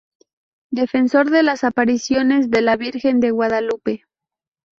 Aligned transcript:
Defensor 0.71 1.29
de 1.29 1.43
las 1.43 1.63
apariciones 1.63 2.49
de 2.49 2.63
la 2.63 2.75
Virgen 2.75 3.19
de 3.19 3.29
Guadalupe. 3.29 4.05